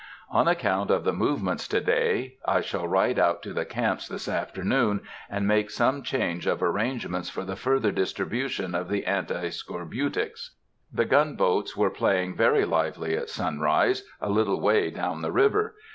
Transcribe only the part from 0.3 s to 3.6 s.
On account of the movements to day, I shall ride out to